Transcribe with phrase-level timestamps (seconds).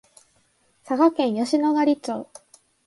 [0.83, 2.27] 佐賀県吉野ヶ里町